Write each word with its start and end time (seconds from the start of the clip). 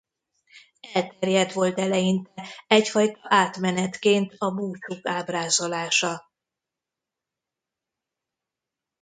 Elterjedt 0.93 1.53
volt 1.53 1.77
eleinte 1.79 2.43
egyfajta 2.67 3.19
átmenetként 3.23 4.33
a 4.37 4.51
búcsúk 4.53 5.07
ábrázolása. 5.07 6.31